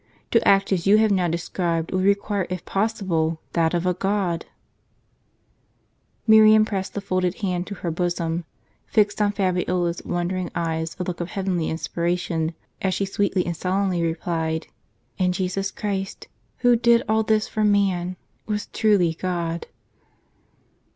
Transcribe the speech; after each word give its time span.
To 0.31 0.47
act 0.47 0.71
as 0.73 0.87
you 0.87 0.97
have 0.97 1.11
now 1.11 1.27
described 1.27 1.91
would 1.91 2.03
require, 2.03 2.47
if 2.49 2.65
possible, 2.65 3.39
that 3.53 3.75
of 3.75 3.85
a 3.85 3.93
God!" 3.93 4.47
Miriam 6.25 6.65
pressed 6.65 6.95
the 6.95 7.01
folded 7.01 7.41
hand 7.41 7.67
to 7.67 7.75
her 7.75 7.91
bosom, 7.91 8.45
fixed 8.87 9.21
on 9.21 9.31
Fabiola's 9.31 10.01
wondering 10.03 10.49
eyes 10.55 10.95
a 10.97 11.03
look 11.03 11.21
of 11.21 11.29
heavenly 11.29 11.69
inspiration, 11.69 12.55
as 12.81 12.95
she 12.95 13.05
sweetly 13.05 13.45
and 13.45 13.55
solemnly 13.55 14.01
replied:" 14.01 14.65
And 15.19 15.35
Jesus 15.35 15.69
Christ, 15.69 16.27
who 16.61 16.75
DID 16.75 17.03
ALL 17.07 17.21
THIS 17.21 17.47
FOR 17.47 17.63
MAN, 17.63 18.15
WAS 18.47 18.65
TRULY 18.73 19.13
GOD." 19.13 19.67